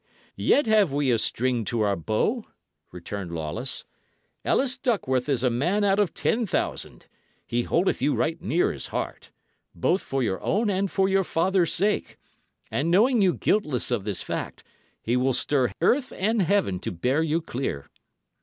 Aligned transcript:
"Yet 0.35 0.65
have 0.65 0.91
we 0.91 1.11
a 1.11 1.19
string 1.19 1.63
to 1.65 1.81
our 1.81 1.95
bow," 1.95 2.47
returned 2.91 3.31
Lawless. 3.31 3.85
"Ellis 4.43 4.75
Duckworth 4.75 5.29
is 5.29 5.43
a 5.43 5.51
man 5.51 5.83
out 5.83 5.99
of 5.99 6.15
ten 6.15 6.47
thousand; 6.47 7.05
he 7.45 7.65
holdeth 7.65 8.01
you 8.01 8.15
right 8.15 8.41
near 8.41 8.71
his 8.73 8.87
heart, 8.87 9.29
both 9.75 10.01
for 10.01 10.23
your 10.23 10.41
own 10.41 10.71
and 10.71 10.89
for 10.89 11.07
your 11.07 11.23
father's 11.23 11.71
sake; 11.71 12.17
and 12.71 12.89
knowing 12.89 13.21
you 13.21 13.35
guiltless 13.35 13.91
of 13.91 14.03
this 14.03 14.23
fact, 14.23 14.63
he 15.03 15.15
will 15.15 15.33
stir 15.33 15.71
earth 15.81 16.11
and 16.13 16.41
heaven 16.41 16.79
to 16.79 16.91
bear 16.91 17.21
you 17.21 17.39
clear." 17.39 17.87